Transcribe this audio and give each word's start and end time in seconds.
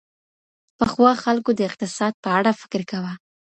پخوا 0.77 1.11
خلګو 1.23 1.51
د 1.55 1.59
اقتصاد 1.69 2.13
په 2.23 2.29
اړه 2.37 2.51
فکر 2.61 2.81
کاوه. 2.89 3.13